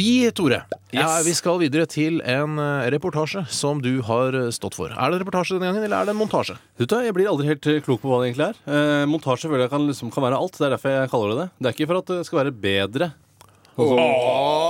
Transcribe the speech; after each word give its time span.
Vi, 0.00 0.30
Tore, 0.32 0.62
ja, 0.96 1.06
vi 1.26 1.32
skal 1.36 1.58
videre 1.60 1.84
til 1.90 2.20
en 2.24 2.54
eh, 2.62 2.86
reportasje 2.94 3.42
som 3.52 3.82
du 3.84 3.90
har 4.06 4.36
eh, 4.38 4.46
stått 4.54 4.76
for. 4.78 4.94
Er 4.94 5.10
det 5.12 5.18
en 5.18 5.22
reportasje 5.26 5.58
denne 5.58 5.68
gangen, 5.68 5.84
eller 5.84 6.00
er 6.00 6.08
det 6.08 6.14
en 6.14 6.20
montasje? 6.22 6.56
Vet 6.80 6.88
du, 6.88 6.94
hva, 6.96 7.02
Jeg 7.04 7.16
blir 7.18 7.28
aldri 7.28 7.50
helt 7.50 7.68
eh, 7.68 7.80
klok 7.84 8.00
på 8.00 8.08
hva 8.08 8.22
det 8.22 8.30
egentlig 8.30 8.46
er. 8.48 8.60
Eh, 8.64 9.04
montasje 9.10 9.50
føler 9.50 9.66
jeg 9.66 9.74
kan, 9.74 9.84
liksom, 9.90 10.12
kan 10.14 10.24
være 10.24 10.38
alt. 10.40 10.56
Det 10.56 10.68
er 10.70 10.76
derfor 10.78 10.94
jeg 10.96 11.12
kaller 11.12 11.34
det 11.34 11.38
det. 11.42 11.48
Det 11.58 11.68
er 11.72 11.76
ikke 11.76 11.90
for 11.92 12.00
at 12.00 12.12
det 12.14 12.20
skal 12.30 12.40
være 12.44 12.56
bedre. 12.64 13.10
Sånn 13.74 13.92
som- 13.92 14.69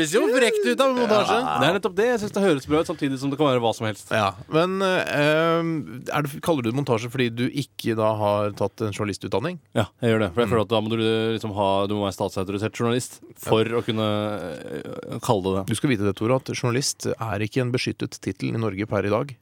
høres 0.00 0.14
jo 0.14 0.22
frekt 0.32 0.66
ut 0.66 0.82
av 0.82 0.94
montasje. 0.96 1.38
Det 1.60 1.68
er 1.68 1.76
nettopp 1.76 1.96
det. 1.98 2.06
Jeg 2.10 2.20
synes 2.22 2.34
det 2.36 2.44
høres 2.44 2.68
bra 2.70 2.80
ut, 2.80 2.90
samtidig 2.90 3.18
som 3.20 3.32
det 3.32 3.38
kan 3.40 3.50
være 3.50 3.62
hva 3.64 3.72
som 3.76 3.86
helst. 3.88 4.12
Ja, 4.14 4.30
Men 4.52 4.80
eh, 4.84 5.70
er 6.10 6.26
det, 6.26 6.40
kaller 6.44 6.64
du 6.64 6.70
det 6.70 6.78
montasje 6.78 7.10
fordi 7.12 7.28
du 7.34 7.44
ikke 7.48 7.96
da 7.98 8.12
har 8.20 8.54
tatt 8.58 8.86
en 8.86 8.94
journalistutdanning? 8.96 9.60
Ja, 9.76 9.88
jeg 10.02 10.14
gjør 10.14 10.24
det. 10.24 10.30
For 10.34 10.44
jeg 10.44 10.52
føler 10.54 10.66
at 10.66 10.72
da 10.72 10.82
må 10.82 10.92
du 10.92 10.98
liksom 11.00 11.54
ha 11.56 11.68
Du 11.90 11.96
må 11.96 12.04
være 12.06 12.16
statsautorisert 12.16 12.80
journalist 12.80 13.20
for 13.40 13.78
å 13.78 13.84
kunne 13.86 14.08
eh, 14.08 15.16
kalle 15.24 15.46
det 15.46 15.56
det. 15.60 15.64
Du 15.70 15.78
skal 15.78 15.94
vite 15.94 16.06
det, 16.06 16.16
Tore, 16.18 16.40
at 16.40 16.52
journalist 16.56 17.08
er 17.12 17.46
ikke 17.46 17.64
en 17.64 17.72
beskyttet 17.74 18.20
tittel 18.22 18.54
i 18.54 18.60
Norge 18.60 18.88
per 18.90 19.06
i 19.06 19.12
dag. 19.12 19.32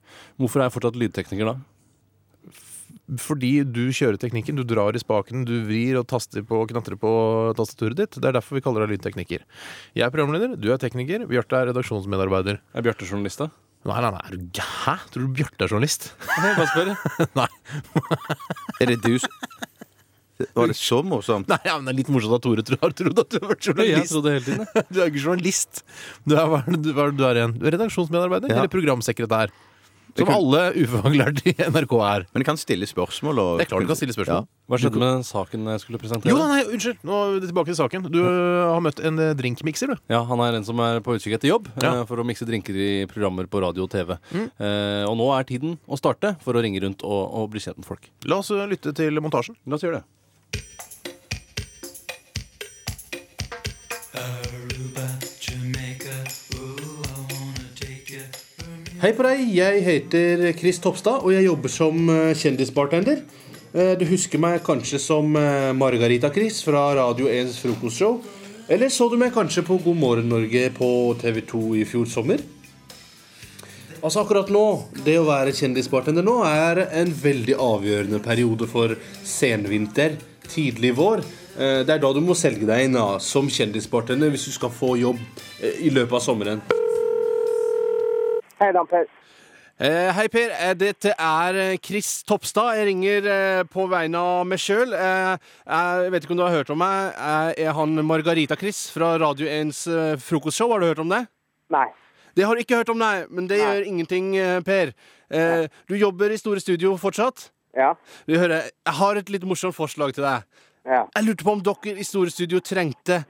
Hvorfor 0.40 0.62
er 0.62 0.68
jeg 0.68 0.78
fortsatt 0.78 0.98
lydtekniker 1.00 1.52
da? 1.52 1.58
Fordi 3.20 3.50
du 3.64 3.86
kjører 3.94 4.18
teknikken, 4.20 4.56
du 4.58 4.64
drar 4.68 4.96
i 4.96 5.00
spaken, 5.00 5.44
du 5.48 5.54
vrir 5.68 5.96
og 6.00 6.06
taster 6.10 6.42
på 6.44 6.58
og 6.62 6.68
knatrer 6.72 6.98
på 7.00 7.12
tastaturet 7.56 7.96
ditt. 7.96 8.18
Det 8.20 8.28
er 8.28 8.36
derfor 8.36 8.58
vi 8.58 8.64
kaller 8.64 8.84
deg 8.86 8.96
lydtekniker. 8.98 9.46
Jeg 9.96 10.04
er 10.06 10.12
programleder, 10.12 10.56
du 10.60 10.68
er 10.74 10.80
tekniker, 10.82 11.24
Bjarte 11.30 11.56
er 11.62 11.70
redaksjonsmedarbeider. 11.72 12.60
Er 12.74 12.84
Bjarte 12.84 13.08
journalist, 13.08 13.40
da? 13.44 13.48
Nei, 13.88 14.00
nei, 14.02 14.10
nei, 14.10 14.20
er 14.26 14.34
du 14.36 14.44
gæ- 14.58 14.66
Hæ? 14.84 14.96
Tror 15.14 15.24
du 15.24 15.32
Bjarte 15.38 15.64
er 15.64 15.72
journalist? 15.72 16.10
Jeg 16.26 16.56
bare 16.58 16.68
spør. 16.68 16.94
nei. 17.40 17.48
Er 18.82 18.90
det 18.92 18.98
du 19.06 19.14
Var 20.54 20.68
det 20.70 20.76
så 20.78 21.00
morsomt? 21.02 21.48
nei, 21.50 21.58
ja, 21.66 21.76
men 21.78 21.86
det 21.88 21.92
er 21.94 21.98
litt 21.98 22.10
morsomt 22.14 22.36
at 22.36 22.42
Tore 22.44 22.62
tror- 22.62 22.78
har 22.84 22.92
trodd 22.94 23.18
at 23.24 23.30
du 23.32 23.38
har 23.40 23.48
vært 23.54 23.66
journalist. 23.70 23.96
Jeg 24.04 24.10
trodde 24.12 24.34
hele 24.36 24.44
tiden. 24.46 24.66
Du 24.92 25.00
er 25.02 25.08
ikke 25.10 25.22
journalist. 25.24 25.80
Du 26.28 26.36
er, 26.38 26.44
hva 26.52 26.60
er 26.62 26.76
det 26.76 26.82
du, 26.84 26.92
er 26.94 27.10
du 27.18 27.24
er 27.26 27.40
en 27.46 27.56
er 27.58 27.74
redaksjonsmedarbeider 27.74 28.52
Ja. 28.52 28.60
eller 28.60 28.70
programsekretær. 28.70 29.50
Som 30.18 30.26
kan- 30.28 30.36
alle 30.38 30.60
ufaglærte 30.82 31.44
i 31.46 31.54
NRK 31.70 31.92
er. 32.02 32.24
Men 32.34 32.42
jeg 32.42 32.48
kan 32.48 32.58
stille 32.60 32.86
spørsmål 32.90 33.38
og 33.42 33.50
Det 33.58 33.66
er 33.66 33.70
klart 33.70 33.84
du 33.86 33.90
kan 33.92 33.96
stille 34.00 34.14
spørsmål. 34.16 34.46
Hva 34.68 34.76
skjedde 34.82 34.98
med 35.00 35.24
saken 35.24 35.64
jeg 35.72 35.80
skulle 35.84 35.98
presentere? 36.02 36.28
Jo, 36.32 36.36
nei, 36.42 36.48
nei, 36.58 36.64
unnskyld. 36.74 36.98
Nå 37.08 37.18
er 37.22 37.40
vi 37.40 37.46
tilbake 37.46 37.70
til 37.72 37.78
saken. 37.78 38.08
Du 38.12 38.18
har 38.24 38.80
møtt 38.84 39.00
en 39.04 39.18
øh, 39.18 39.32
drinkmikser, 39.38 39.94
du. 39.94 39.96
Ja, 40.12 40.24
Han 40.28 40.40
er 40.44 40.58
en 40.58 40.64
som 40.68 40.78
er 40.84 41.00
på 41.00 41.14
utkikk 41.16 41.38
etter 41.38 41.48
jobb 41.54 41.70
Ja. 41.80 41.94
eh, 42.00 42.04
for 42.04 42.16
å 42.20 42.26
mikse 42.26 42.44
drinker 42.48 42.74
i 42.76 43.06
programmer 43.06 43.46
på 43.48 43.62
radio 43.64 43.84
og 43.86 43.90
TV. 43.94 44.18
Eh, 44.34 45.04
og 45.08 45.16
nå 45.16 45.30
er 45.38 45.44
tiden 45.48 45.78
å 45.88 45.96
starte 45.98 46.36
for 46.44 46.52
å 46.58 46.62
ringe 46.62 46.80
rundt 46.82 47.02
og, 47.06 47.22
og 47.34 47.50
bli 47.54 47.60
kjent 47.60 47.78
med 47.78 47.86
folk. 47.88 48.10
La 48.26 48.38
oss 48.42 48.50
øh, 48.50 48.66
lytte 48.68 48.92
til 48.94 49.18
montasjen. 49.24 49.56
La 49.66 49.76
oss 49.78 49.82
gjøre 49.86 50.02
det. 50.02 50.04
Hei 58.98 59.12
på 59.14 59.22
deg, 59.22 59.44
jeg 59.54 59.82
heter 59.86 60.40
Chris 60.58 60.80
Topstad, 60.82 61.20
og 61.22 61.30
jeg 61.30 61.44
jobber 61.44 61.70
som 61.70 62.08
eh, 62.10 62.32
kjendisbartender. 62.34 63.20
Eh, 63.70 63.92
Du 63.94 64.02
husker 64.10 64.40
meg 64.42 64.56
kanskje 64.66 64.98
som 64.98 65.36
eh, 65.38 65.68
Margarita-Chris 65.70 66.64
fra 66.66 66.80
Radio 66.98 67.28
1s 67.30 67.60
frokostshow. 67.62 68.16
Eller 68.66 68.90
så 68.90 69.06
du 69.06 69.14
meg 69.20 69.30
kanskje 69.36 69.62
på 69.68 69.76
God 69.84 70.00
morgen 70.00 70.26
Norge 70.32 70.64
på 70.74 70.88
TV 71.20 71.38
2 71.46 71.60
i 71.78 71.84
fjor 71.86 72.08
sommer? 72.10 72.42
Altså 74.00 74.24
akkurat 74.24 74.50
nå, 74.50 74.64
det 75.06 75.14
å 75.20 75.28
være 75.28 75.54
kjendisbartender 75.54 76.26
nå 76.26 76.34
er 76.48 76.82
en 76.88 77.14
veldig 77.22 77.54
avgjørende 77.54 78.18
periode 78.26 78.66
for 78.66 78.96
senvinter, 79.22 80.18
tidlig 80.50 80.90
vår. 80.98 81.22
Det 81.54 81.94
er 81.94 82.02
da 82.02 82.10
du 82.14 82.18
må 82.22 82.34
selge 82.38 82.66
deg 82.66 82.88
inn 82.88 82.98
som 83.22 83.46
kjendisbartender 83.46 84.34
hvis 84.34 84.50
du 84.50 84.58
skal 84.58 84.74
få 84.74 84.96
jobb 84.98 85.22
i 85.62 85.94
løpet 85.94 86.18
av 86.18 86.26
sommeren. 86.26 86.77
Hei, 88.58 88.72
Dan 88.74 88.86
Per. 88.90 89.06
Eh, 89.78 90.08
hei, 90.16 90.26
Per. 90.28 90.50
Eh, 90.50 90.72
dette 90.74 91.12
er 91.14 91.58
eh, 91.62 91.76
Chris 91.78 92.08
Topstad. 92.26 92.74
Jeg 92.78 92.88
ringer 92.88 93.28
eh, 93.30 93.60
på 93.70 93.84
vegne 93.90 94.18
av 94.18 94.40
meg 94.50 94.58
sjøl. 94.62 94.90
Eh, 94.96 95.52
jeg 95.68 96.10
vet 96.14 96.26
ikke 96.26 96.34
om 96.34 96.40
du 96.40 96.44
har 96.46 96.56
hørt 96.56 96.72
om 96.74 96.80
meg. 96.82 97.12
Jeg 97.14 97.68
er 97.68 97.76
han 97.78 97.94
Margarita-Chris 98.08 98.88
fra 98.94 99.12
Radio 99.22 99.46
1s 99.46 99.84
eh, 99.92 100.16
frokostshow. 100.22 100.74
Har 100.74 100.82
du 100.82 100.88
hørt 100.90 101.04
om 101.04 101.14
det? 101.14 101.22
Nei. 101.74 101.86
Det 102.34 102.46
har 102.46 102.54
du 102.58 102.62
ikke 102.62 102.80
hørt 102.80 102.90
om, 102.92 102.98
nei. 103.02 103.24
Men 103.30 103.46
det 103.50 103.58
Nei. 103.58 103.64
gjør 103.66 103.86
ingenting, 103.92 104.26
Per. 104.66 104.92
Eh, 105.30 105.64
du 105.90 105.94
jobber 105.98 106.34
i 106.34 106.38
Store 106.38 106.62
Studio 106.62 106.92
fortsatt? 106.98 107.48
Ja. 107.78 107.92
Du 108.26 108.34
hører, 108.38 108.68
Jeg 108.86 108.94
har 108.98 109.18
et 109.18 109.30
litt 109.30 109.46
morsomt 109.46 109.74
forslag 109.76 110.14
til 110.16 110.26
deg. 110.26 110.46
Ja. 110.88 111.04
Jeg 111.14 111.26
lurte 111.26 111.44
på 111.46 111.54
om 111.54 111.62
dere 111.66 111.98
i 111.98 112.06
Store 112.06 112.30
Studio 112.32 112.58
trengte 112.64 113.22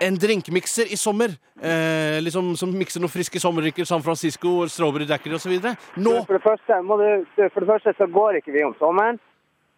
en 0.00 0.16
drinkmikser 0.16 0.92
i 0.92 0.96
sommer. 0.96 1.34
Eh, 1.62 2.18
liksom 2.24 2.54
Som 2.56 2.72
mikser 2.76 3.02
noen 3.02 3.12
friske 3.12 3.40
sommerdrikker, 3.40 3.84
San 3.84 4.02
Francisco, 4.02 4.66
strawberry 4.68 5.06
daiquiri 5.08 5.36
osv. 5.36 5.56
Nå 5.96 6.14
For 6.26 6.38
det 6.38 6.44
første 6.44 6.78
du, 6.80 7.48
for 7.52 7.60
det 7.60 7.68
første 7.68 7.94
så 7.98 8.06
går 8.06 8.40
ikke 8.40 8.54
vi 8.56 8.64
om 8.64 8.74
sommeren. 8.78 9.20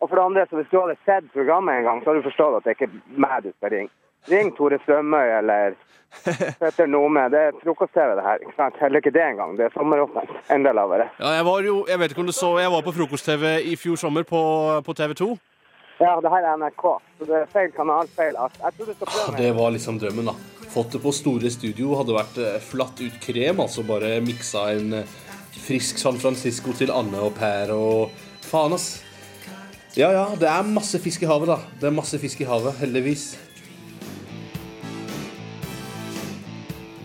Og 0.03 0.09
for 0.09 0.19
det 0.19 0.25
andre, 0.25 0.47
så 0.51 0.59
hvis 0.59 0.71
du 0.71 0.81
hadde 0.81 0.99
sett 1.07 1.27
programmet 1.35 1.79
en 1.79 1.85
gang, 1.87 1.99
så 2.03 2.11
hadde 2.11 2.23
du 2.23 2.29
forstått 2.31 2.57
at 2.59 2.65
det 2.67 2.75
ikke 2.75 2.89
er 2.91 3.21
meg 3.23 3.45
du 3.45 3.53
skal 3.55 3.71
ringe. 3.71 3.93
Ring 4.31 4.51
Tore 4.57 4.79
Strømøy 4.83 5.29
eller 5.39 5.77
Petter 6.61 6.87
Nome. 6.91 7.29
Det 7.31 7.39
er 7.39 7.61
frokost-TV, 7.63 8.17
det 8.19 8.25
her. 8.27 8.43
ikke 8.43 8.57
sant? 8.59 8.81
Heller 8.83 9.03
ikke 9.03 9.15
det 9.15 9.23
engang. 9.23 9.55
Det 9.59 9.69
er 9.69 9.75
sommeråpent. 9.75 10.35
Enda 10.51 10.75
lavere. 10.75 11.07
Ja, 11.21 11.37
jeg 11.39 11.47
var 11.47 11.63
jo, 11.67 11.77
jeg 11.91 12.03
vet 12.03 12.15
ikke 12.15 12.25
om 12.25 12.31
du 12.31 12.35
så, 12.35 12.51
jeg 12.63 12.75
var 12.75 12.83
på 12.87 12.95
frokost-TV 12.99 13.55
i 13.71 13.79
fjor 13.79 13.99
sommer 14.03 14.27
på, 14.27 14.43
på 14.87 14.95
TV 14.99 15.15
2. 15.23 15.31
Ja, 16.01 16.17
det 16.21 16.33
her 16.33 16.47
er 16.47 16.57
NRK. 16.61 16.85
Så 17.19 17.29
det 17.29 17.37
er 17.43 17.53
feil 17.53 17.71
kanal, 17.77 18.09
feil 18.17 18.39
alt. 18.41 18.57
Jeg 18.63 18.77
tror 18.77 18.89
du 18.89 18.95
skal 18.97 19.11
prøve 19.13 19.37
Det 19.43 19.53
var 19.59 19.75
liksom 19.77 20.01
drømmen, 20.03 20.33
da. 20.33 20.67
Fått 20.73 20.97
det 20.97 21.03
på 21.05 21.13
store 21.15 21.51
studio 21.53 21.97
hadde 21.99 22.17
vært 22.17 22.41
eh, 22.41 22.59
flatt 22.65 23.03
ut 23.03 23.21
krem. 23.23 23.61
Altså 23.63 23.85
bare 23.87 24.17
miksa 24.25 24.67
en 24.73 24.99
eh, 25.03 25.15
frisk 25.63 26.01
San 26.01 26.19
Francisco 26.19 26.75
til 26.77 26.93
Anne 26.95 27.21
og 27.23 27.35
Per 27.37 27.75
og 27.77 28.21
Faen, 28.49 28.75
ass. 28.77 29.03
Ja 29.97 30.09
ja, 30.15 30.25
det 30.41 30.49
er 30.49 30.65
masse 30.65 30.97
fisk 31.05 31.23
i 31.23 31.29
havet, 31.29 31.51
da. 31.53 31.59
Det 31.81 31.91
er 31.91 31.95
masse 31.95 32.19
fisk 32.21 32.41
i 32.41 32.49
havet, 32.49 32.79
heldigvis. 32.81 33.35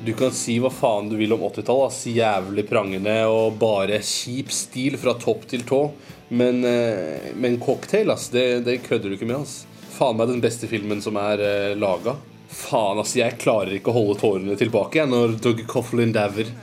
Du 0.07 0.13
kan 0.13 0.31
si 0.31 0.53
hva 0.63 0.69
faen 0.71 1.09
du 1.11 1.17
vil 1.19 1.33
om 1.35 1.41
80-tallet. 1.43 1.87
ass. 1.91 2.05
Jævlig 2.07 2.63
prangende 2.69 3.15
og 3.27 3.57
bare 3.59 3.97
kjip 3.99 4.53
stil 4.55 4.95
fra 4.95 5.17
topp 5.19 5.43
til 5.51 5.65
tå. 5.67 5.81
Men, 6.29 6.63
eh, 6.63 7.33
men 7.35 7.57
cocktail, 7.59 8.13
ass, 8.15 8.29
det, 8.31 8.61
det 8.63 8.77
kødder 8.85 9.11
du 9.11 9.17
ikke 9.17 9.27
med. 9.27 9.43
ass. 9.43 9.65
Faen 9.97 10.15
meg 10.15 10.31
den 10.31 10.39
beste 10.39 10.69
filmen 10.71 11.03
som 11.03 11.19
er 11.19 11.43
eh, 11.43 11.75
laga. 11.75 12.15
Faen, 12.47 13.03
ass, 13.03 13.17
jeg 13.19 13.35
klarer 13.43 13.75
ikke 13.75 13.91
å 13.91 13.97
holde 13.99 14.15
tårene 14.23 14.55
tilbake 14.55 15.01
jeg, 15.01 15.11
når 15.11 15.35
Doug 15.43 15.67
Coughlin 15.67 16.15
dauer. 16.15 16.55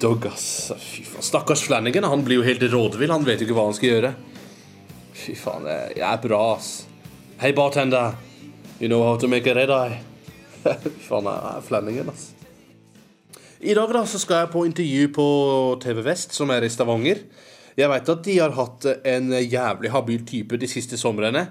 Doug, 0.00 0.32
ass. 0.32 0.72
Fy 0.72 1.04
faen. 1.04 1.28
Stakkars 1.28 1.68
Flanagan. 1.68 2.08
Han 2.08 2.24
blir 2.24 2.40
jo 2.40 2.48
helt 2.48 2.64
rådvill. 2.72 3.12
Han 3.12 3.28
vet 3.28 3.44
jo 3.44 3.50
ikke 3.50 3.60
hva 3.60 3.68
han 3.68 3.76
skal 3.76 3.98
gjøre. 3.98 4.16
Fy 5.26 5.36
faen, 5.36 5.68
jeg 5.92 6.08
er 6.08 6.24
bra, 6.24 6.44
ass. 6.56 6.86
Hei, 7.44 7.52
bartender. 7.52 8.16
You 8.80 8.88
know 8.88 9.04
how 9.04 9.20
to 9.20 9.28
make 9.28 9.44
a 9.44 9.60
red 9.60 9.68
eye. 9.68 10.00
Fy 10.64 11.10
faen, 11.10 11.28
jeg 11.28 11.58
er 11.58 11.68
Flanagan, 11.68 12.16
ass. 12.16 12.32
I 13.62 13.74
dag 13.78 13.92
da, 13.94 14.00
så 14.10 14.18
skal 14.18 14.40
jeg 14.40 14.50
på 14.50 14.64
intervju 14.66 15.10
på 15.14 15.24
TV 15.82 16.00
Vest, 16.02 16.32
som 16.34 16.50
er 16.50 16.64
i 16.66 16.70
Stavanger. 16.72 17.20
Jeg 17.78 17.86
vet 17.92 18.08
at 18.10 18.24
de 18.26 18.34
har 18.40 18.56
hatt 18.56 18.88
en 19.06 19.28
jævlig 19.38 19.92
habil 19.94 20.24
type 20.26 20.58
de 20.58 20.66
siste 20.66 20.98
somrene. 20.98 21.44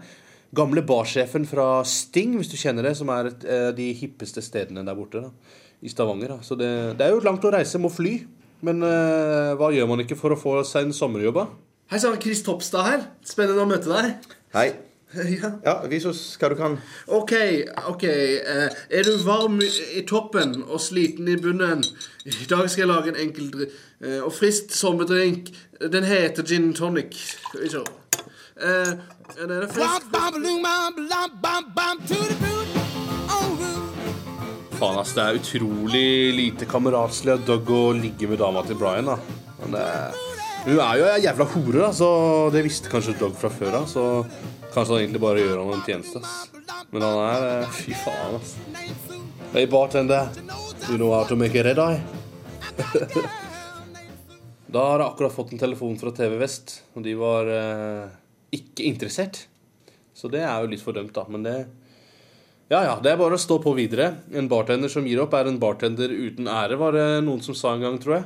Gamle 0.51 0.83
barsjefen 0.83 1.47
fra 1.47 1.85
Sting, 1.87 2.35
hvis 2.35 2.51
du 2.51 2.57
kjenner 2.59 2.89
det, 2.89 2.97
som 2.99 3.07
er 3.15 3.31
eh, 3.31 3.69
de 3.77 3.87
hippeste 3.95 4.43
stedene 4.43 4.83
der 4.83 4.97
borte. 4.97 5.23
da, 5.23 5.55
I 5.79 5.93
Stavanger. 5.93 6.35
da. 6.35 6.39
Så 6.43 6.59
det, 6.59 6.69
det 6.99 7.07
er 7.07 7.15
jo 7.15 7.23
langt 7.23 7.47
å 7.47 7.55
reise, 7.55 7.79
må 7.79 7.87
fly. 7.87 8.17
Men 8.59 8.83
eh, 8.83 9.55
hva 9.55 9.71
gjør 9.71 9.87
man 9.93 10.03
ikke 10.03 10.19
for 10.19 10.35
å 10.35 10.41
få 10.43 10.59
seg 10.67 10.89
en 10.89 10.97
sommerjobb? 10.97 11.45
Hei 11.95 12.03
sann, 12.03 12.19
Chris 12.19 12.43
Topstad 12.43 12.89
her. 12.91 13.07
Spennende 13.23 13.63
å 13.63 13.71
møte 13.71 13.87
deg. 13.87 14.33
Hei. 14.51 14.73
Ja. 15.41 15.49
Ja, 15.65 15.73
vis 15.91 16.05
oss 16.07 16.19
hva 16.39 16.49
du 16.51 16.55
kan. 16.55 16.77
Ok, 17.11 17.33
ok. 17.91 18.03
eh, 18.03 18.67
er 18.89 19.03
du 19.03 19.17
varm 19.25 19.59
i 19.61 20.03
toppen 20.07 20.61
og 20.63 20.79
sliten 20.81 21.27
i 21.27 21.35
bunnen? 21.35 21.83
I 22.25 22.47
dag 22.47 22.69
skal 22.69 22.85
jeg 22.85 22.91
lage 22.91 23.11
en 23.11 23.19
enkel 23.19 23.65
eh, 23.65 24.19
og 24.23 24.31
frisk 24.33 24.71
sommerdrink. 24.75 25.51
Den 25.81 26.07
heter 26.07 26.43
gin 26.47 26.71
tonic. 26.77 27.17
Skal 27.49 27.65
vi 27.65 27.69
se. 27.73 27.83
Eh, 28.61 28.93
den 29.39 29.51
er 29.57 29.67
frisk. 29.67 30.07
Faen, 34.79 34.97
ass. 34.97 35.13
Det 35.13 35.21
er 35.27 35.37
utrolig 35.37 36.07
lite 36.39 36.65
kameratslig 36.69 37.35
av 37.35 37.45
Doug 37.45 37.69
å 37.69 37.83
ligge 37.93 38.29
med 38.31 38.39
dama 38.41 38.63
til 38.65 38.79
Brian, 38.79 39.11
da. 39.11 39.19
Men 39.61 39.75
det 39.75 40.30
hun 40.65 40.77
er 40.77 40.97
jo 40.99 41.05
ei 41.09 41.23
jævla 41.23 41.45
hore, 41.55 41.79
da, 41.79 41.89
så 41.95 42.07
det 42.53 42.61
visste 42.65 42.89
kanskje 42.91 43.17
Dog 43.19 43.35
fra 43.39 43.49
før 43.53 43.73
av. 43.81 43.85
Så 43.89 44.03
kanskje 44.73 44.93
han 44.93 45.01
egentlig 45.01 45.23
bare 45.23 45.41
gjør 45.41 45.57
han 45.63 45.73
en 45.75 45.85
tjeneste, 45.87 46.17
ass. 46.21 46.33
Men 46.91 47.01
han 47.05 47.17
er 47.25 47.39
eh, 47.47 47.69
Fy 47.79 47.93
faen, 47.97 48.33
ass. 48.37 48.51
Hey, 49.53 49.65
bartender. 49.67 50.23
You 50.89 50.97
know 50.97 51.11
how 51.15 51.23
to 51.27 51.35
make 51.39 51.55
a 51.59 51.63
red 51.65 51.79
eye? 51.81 52.01
da 54.71 54.79
har 54.87 54.99
jeg 55.01 55.09
akkurat 55.09 55.35
fått 55.35 55.51
en 55.55 55.61
telefon 55.61 55.97
fra 55.99 56.11
TV 56.15 56.37
Vest, 56.39 56.67
og 56.95 57.01
de 57.07 57.13
var 57.19 57.43
eh, 57.51 58.05
ikke 58.55 58.83
interessert. 58.87 59.35
Så 60.15 60.25
det 60.31 60.41
er 60.45 60.57
jo 60.61 60.71
litt 60.71 60.83
fordømt, 60.83 61.15
da. 61.15 61.23
Men 61.31 61.41
det 61.47 61.55
Ja, 62.71 62.79
ja, 62.85 62.95
det 63.03 63.09
er 63.11 63.19
bare 63.19 63.35
å 63.35 63.41
stå 63.41 63.57
på 63.63 63.73
videre. 63.75 64.07
En 64.31 64.47
bartender 64.51 64.89
som 64.91 65.07
gir 65.09 65.19
opp, 65.23 65.33
er 65.35 65.45
en 65.49 65.59
bartender 65.59 66.09
uten 66.13 66.47
ære, 66.47 66.77
var 66.79 66.91
det 66.95 67.07
noen 67.25 67.41
som 67.43 67.55
sa 67.57 67.73
en 67.75 67.83
gang, 67.83 67.97
tror 67.99 68.21
jeg. 68.21 68.25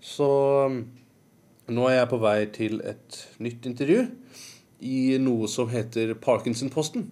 Så 0.00 0.28
nå 1.72 1.86
er 1.90 2.00
jeg 2.00 2.10
på 2.12 2.22
vei 2.22 2.38
til 2.54 2.80
et 2.86 3.20
nytt 3.42 3.66
intervju 3.66 4.04
i 4.86 5.16
noe 5.22 5.48
som 5.50 5.70
heter 5.72 6.14
Parkinson-posten. 6.22 7.08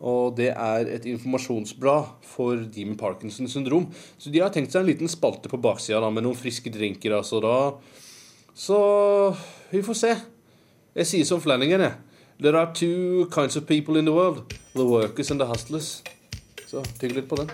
Og 0.00 0.36
det 0.38 0.48
er 0.54 0.88
et 0.88 1.04
informasjonsblad 1.10 2.24
for 2.24 2.56
de 2.56 2.84
med 2.88 2.98
Parkinsons 2.98 3.52
syndrom. 3.52 3.90
Så 4.18 4.32
de 4.32 4.40
har 4.40 4.52
tenkt 4.52 4.72
seg 4.72 4.82
en 4.82 4.88
liten 4.88 5.12
spalte 5.12 5.50
på 5.52 5.60
baksida 5.60 6.08
med 6.08 6.24
noen 6.24 6.38
friske 6.38 6.72
drinker. 6.72 7.18
Altså. 7.18 7.42
Så 8.56 8.78
vi 9.70 9.84
får 9.84 9.98
se. 10.00 10.14
Jeg 10.96 11.06
sier 11.06 11.28
som 11.28 11.42
Flanagan, 11.44 11.84
jeg. 11.84 11.98
There 12.40 12.56
are 12.56 12.72
two 12.72 13.28
kinds 13.34 13.56
of 13.56 13.66
people 13.68 13.98
in 14.00 14.08
the 14.08 14.16
world. 14.16 14.56
The 14.74 14.84
workers 14.84 15.30
and 15.30 15.40
the 15.40 15.46
hustlers. 15.46 16.02
Så 16.66 16.82
tygg 16.98 17.18
litt 17.18 17.28
på 17.28 17.36
den. 17.36 17.52